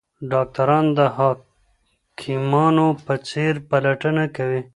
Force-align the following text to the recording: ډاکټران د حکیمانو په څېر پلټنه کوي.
ډاکټران 0.31 0.85
د 0.97 0.99
حکیمانو 1.15 2.87
په 3.05 3.13
څېر 3.27 3.53
پلټنه 3.69 4.23
کوي. 4.35 4.61